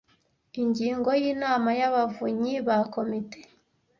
[0.61, 3.39] Ingingo y’ Inama y Abavunyi ba komite